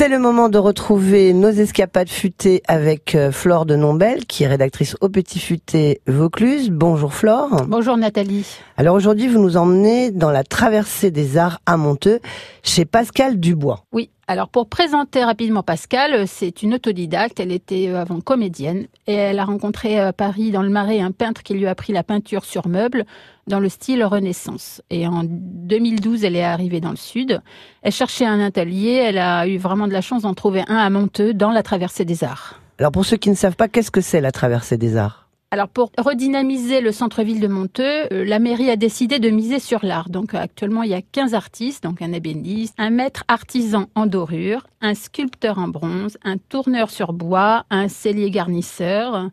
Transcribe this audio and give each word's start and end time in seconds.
C'est 0.00 0.08
le 0.08 0.18
moment 0.18 0.48
de 0.48 0.56
retrouver 0.56 1.34
nos 1.34 1.50
escapades 1.50 2.08
futées 2.08 2.62
avec 2.66 3.14
euh, 3.14 3.30
Flore 3.30 3.66
de 3.66 3.76
Nombel, 3.76 4.24
qui 4.24 4.44
est 4.44 4.46
rédactrice 4.46 4.96
au 5.02 5.10
Petit 5.10 5.38
Futé 5.38 6.00
Vaucluse. 6.06 6.70
Bonjour 6.70 7.12
Flore. 7.12 7.66
Bonjour 7.68 7.98
Nathalie. 7.98 8.46
Alors 8.78 8.96
aujourd'hui, 8.96 9.28
vous 9.28 9.38
nous 9.38 9.58
emmenez 9.58 10.10
dans 10.10 10.30
la 10.30 10.42
traversée 10.42 11.10
des 11.10 11.36
arts 11.36 11.60
à 11.66 11.76
Monteux, 11.76 12.20
chez 12.62 12.86
Pascal 12.86 13.38
Dubois. 13.38 13.84
Oui, 13.92 14.08
alors 14.30 14.48
pour 14.48 14.68
présenter 14.68 15.24
rapidement 15.24 15.64
Pascal, 15.64 16.28
c'est 16.28 16.62
une 16.62 16.74
autodidacte, 16.74 17.40
elle 17.40 17.50
était 17.50 17.88
euh, 17.88 18.00
avant 18.00 18.20
comédienne 18.20 18.86
et 19.08 19.14
elle 19.14 19.40
a 19.40 19.44
rencontré 19.44 19.98
à 19.98 20.12
Paris 20.12 20.52
dans 20.52 20.62
le 20.62 20.68
Marais 20.68 21.00
un 21.00 21.10
peintre 21.10 21.42
qui 21.42 21.52
lui 21.52 21.66
a 21.66 21.70
appris 21.70 21.92
la 21.92 22.04
peinture 22.04 22.44
sur 22.44 22.68
meubles 22.68 23.06
dans 23.48 23.58
le 23.58 23.68
style 23.68 24.04
Renaissance. 24.04 24.82
Et 24.88 25.08
en 25.08 25.24
2012, 25.24 26.22
elle 26.22 26.36
est 26.36 26.44
arrivée 26.44 26.80
dans 26.80 26.90
le 26.90 26.96
sud. 26.96 27.42
Elle 27.82 27.90
cherchait 27.90 28.24
un 28.24 28.38
atelier, 28.38 29.02
elle 29.04 29.18
a 29.18 29.48
eu 29.48 29.58
vraiment 29.58 29.88
de 29.88 29.92
la 29.92 30.00
chance 30.00 30.22
d'en 30.22 30.34
trouver 30.34 30.62
un 30.68 30.76
à 30.76 30.90
Monteux 30.90 31.34
dans 31.34 31.50
la 31.50 31.64
traversée 31.64 32.04
des 32.04 32.22
arts. 32.22 32.60
Alors 32.78 32.92
pour 32.92 33.04
ceux 33.04 33.16
qui 33.16 33.30
ne 33.30 33.34
savent 33.34 33.56
pas, 33.56 33.66
qu'est-ce 33.66 33.90
que 33.90 34.00
c'est 34.00 34.20
la 34.20 34.30
traversée 34.30 34.76
des 34.76 34.96
arts? 34.96 35.29
Alors 35.52 35.68
pour 35.68 35.90
redynamiser 35.98 36.80
le 36.80 36.92
centre-ville 36.92 37.40
de 37.40 37.48
Monteux, 37.48 38.06
euh, 38.12 38.24
la 38.24 38.38
mairie 38.38 38.70
a 38.70 38.76
décidé 38.76 39.18
de 39.18 39.30
miser 39.30 39.58
sur 39.58 39.84
l'art. 39.84 40.08
Donc 40.08 40.32
actuellement, 40.32 40.84
il 40.84 40.90
y 40.90 40.94
a 40.94 41.02
15 41.02 41.34
artistes, 41.34 41.82
donc 41.82 42.02
un 42.02 42.12
ébéniste, 42.12 42.74
un 42.78 42.90
maître 42.90 43.24
artisan 43.26 43.86
en 43.96 44.06
dorure, 44.06 44.66
un 44.80 44.94
sculpteur 44.94 45.58
en 45.58 45.66
bronze, 45.66 46.18
un 46.22 46.36
tourneur 46.36 46.88
sur 46.90 47.12
bois, 47.12 47.64
un 47.70 47.88
cellier 47.88 48.30
garnisseur, 48.30 49.30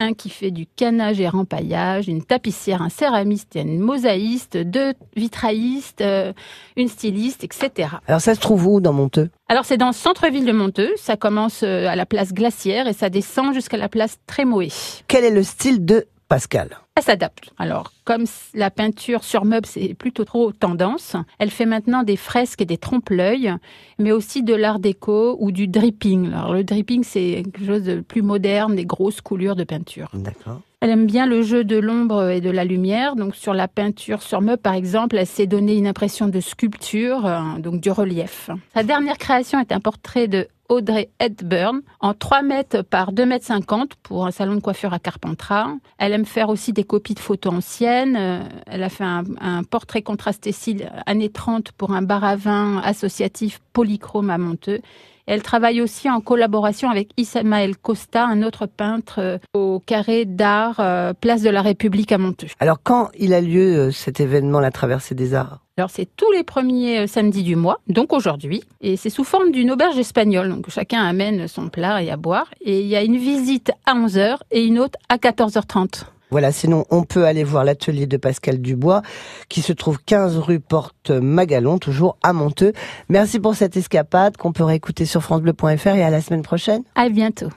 un 0.00 0.12
qui 0.12 0.28
fait 0.28 0.50
du 0.50 0.66
canage 0.66 1.20
et 1.20 1.28
rempaillage, 1.28 2.08
une 2.08 2.22
tapissière, 2.22 2.82
un 2.82 2.88
céramiste, 2.88 3.54
une 3.54 3.78
mosaïste, 3.78 4.56
deux 4.56 4.92
vitraillistes, 5.16 6.00
euh, 6.00 6.32
une 6.76 6.88
styliste, 6.88 7.44
etc. 7.44 7.88
Alors 8.06 8.20
ça 8.20 8.34
se 8.34 8.40
trouve 8.40 8.66
où 8.66 8.80
dans 8.80 8.92
Monteux? 8.92 9.30
Alors 9.48 9.64
c'est 9.64 9.76
dans 9.76 9.88
le 9.88 9.92
centre-ville 9.92 10.46
de 10.46 10.52
Monteux, 10.52 10.92
ça 10.96 11.16
commence 11.16 11.62
euh, 11.62 11.86
à 11.86 11.96
la 11.96 12.06
place 12.06 12.32
Glacière 12.32 12.88
et 12.88 12.92
ça 12.92 13.08
descend 13.08 13.54
jusqu'à 13.54 13.76
la 13.76 13.88
place 13.88 14.18
Trémoé. 14.26 14.68
Quel 15.06 15.24
est 15.24 15.30
le 15.30 15.42
style 15.42 15.84
de 15.84 16.06
Pascal 16.28 16.78
elle 16.96 17.02
s'adapte. 17.02 17.50
Alors, 17.58 17.92
comme 18.04 18.24
la 18.54 18.70
peinture 18.70 19.24
sur 19.24 19.44
meuble, 19.44 19.66
c'est 19.66 19.94
plutôt 19.94 20.24
trop 20.24 20.52
tendance, 20.52 21.16
elle 21.40 21.50
fait 21.50 21.66
maintenant 21.66 22.04
des 22.04 22.16
fresques 22.16 22.62
et 22.62 22.66
des 22.66 22.78
trompe-l'œil, 22.78 23.52
mais 23.98 24.12
aussi 24.12 24.44
de 24.44 24.54
l'art 24.54 24.78
déco 24.78 25.36
ou 25.40 25.50
du 25.50 25.66
dripping. 25.66 26.32
Alors, 26.32 26.54
le 26.54 26.62
dripping, 26.62 27.02
c'est 27.02 27.42
quelque 27.42 27.66
chose 27.66 27.82
de 27.82 28.00
plus 28.00 28.22
moderne, 28.22 28.76
des 28.76 28.84
grosses 28.84 29.20
coulures 29.20 29.56
de 29.56 29.64
peinture. 29.64 30.08
D'accord. 30.14 30.60
Elle 30.80 30.90
aime 30.90 31.06
bien 31.06 31.26
le 31.26 31.42
jeu 31.42 31.64
de 31.64 31.78
l'ombre 31.78 32.30
et 32.30 32.40
de 32.40 32.50
la 32.50 32.64
lumière. 32.64 33.16
Donc, 33.16 33.34
sur 33.34 33.54
la 33.54 33.66
peinture 33.66 34.22
sur 34.22 34.40
meuble, 34.40 34.62
par 34.62 34.74
exemple, 34.74 35.16
elle 35.16 35.26
s'est 35.26 35.46
donné 35.46 35.76
une 35.76 35.88
impression 35.88 36.28
de 36.28 36.38
sculpture, 36.40 37.26
euh, 37.26 37.40
donc 37.58 37.80
du 37.80 37.90
relief. 37.90 38.50
Sa 38.74 38.84
dernière 38.84 39.18
création 39.18 39.58
est 39.58 39.72
un 39.72 39.80
portrait 39.80 40.28
de 40.28 40.46
Audrey 40.74 41.10
Hepburn 41.20 41.82
en 42.00 42.14
3 42.14 42.42
mètres 42.42 42.82
par 42.82 43.12
2 43.12 43.26
mètres 43.26 43.46
50 43.46 43.94
pour 44.02 44.26
un 44.26 44.32
salon 44.32 44.56
de 44.56 44.60
coiffure 44.60 44.92
à 44.92 44.98
Carpentras. 44.98 45.68
Elle 45.98 46.12
aime 46.12 46.24
faire 46.24 46.48
aussi 46.48 46.72
des 46.72 46.82
copies 46.82 47.14
de 47.14 47.20
photos 47.20 47.54
anciennes. 47.54 48.16
Euh, 48.16 48.40
elle 48.66 48.82
a 48.82 48.88
fait 48.88 49.04
un, 49.04 49.62
portrait 49.62 50.02
contrasté 50.02 50.50
style 50.50 50.90
années 51.06 51.30
30 51.30 51.70
pour 51.72 51.92
un 51.92 52.02
bar 52.02 52.24
à 52.24 52.34
vin 52.34 52.78
associatif 52.78 53.60
polychrome 53.72 54.30
à 54.30 54.38
Monteux. 54.38 54.80
Elle 55.26 55.42
travaille 55.42 55.80
aussi 55.80 56.10
en 56.10 56.20
collaboration 56.20 56.90
avec 56.90 57.10
Ismaël 57.16 57.76
Costa, 57.76 58.26
un 58.26 58.42
autre 58.42 58.66
peintre 58.66 59.20
euh, 59.20 59.38
au 59.54 59.80
carré 59.80 60.24
d'art 60.24 60.80
euh, 60.80 61.12
Place 61.12 61.42
de 61.42 61.50
la 61.50 61.62
République 61.62 62.10
à 62.10 62.18
Monteux. 62.18 62.48
Alors 62.58 62.78
quand 62.82 63.10
il 63.16 63.32
a 63.32 63.40
lieu 63.40 63.92
cet 63.92 64.18
événement, 64.18 64.58
la 64.58 64.72
traversée 64.72 65.14
des 65.14 65.34
arts? 65.34 65.63
Alors 65.76 65.90
c'est 65.90 66.08
tous 66.16 66.30
les 66.30 66.44
premiers 66.44 67.08
samedis 67.08 67.42
du 67.42 67.56
mois, 67.56 67.80
donc 67.88 68.12
aujourd'hui, 68.12 68.62
et 68.80 68.96
c'est 68.96 69.10
sous 69.10 69.24
forme 69.24 69.50
d'une 69.50 69.72
auberge 69.72 69.98
espagnole, 69.98 70.48
donc 70.48 70.70
chacun 70.70 71.02
amène 71.02 71.48
son 71.48 71.68
plat 71.68 72.00
et 72.00 72.12
à 72.12 72.16
boire, 72.16 72.46
et 72.60 72.80
il 72.80 72.86
y 72.86 72.94
a 72.94 73.02
une 73.02 73.16
visite 73.16 73.72
à 73.84 73.94
11h 73.94 74.36
et 74.52 74.64
une 74.64 74.78
autre 74.78 74.96
à 75.08 75.16
14h30. 75.16 76.04
Voilà, 76.30 76.52
sinon 76.52 76.84
on 76.90 77.02
peut 77.02 77.24
aller 77.24 77.42
voir 77.42 77.64
l'atelier 77.64 78.06
de 78.06 78.16
Pascal 78.16 78.60
Dubois 78.60 79.02
qui 79.48 79.62
se 79.62 79.72
trouve 79.72 79.98
15 80.04 80.38
rue 80.38 80.60
Porte 80.60 81.10
Magalon, 81.10 81.78
toujours 81.78 82.18
à 82.22 82.32
Monteux. 82.32 82.72
Merci 83.08 83.40
pour 83.40 83.56
cette 83.56 83.76
escapade 83.76 84.36
qu'on 84.36 84.52
peut 84.52 84.64
réécouter 84.64 85.06
sur 85.06 85.22
francebleu.fr 85.22 85.88
et 85.88 86.04
à 86.04 86.10
la 86.10 86.20
semaine 86.20 86.42
prochaine. 86.42 86.84
À 86.94 87.08
bientôt. 87.08 87.50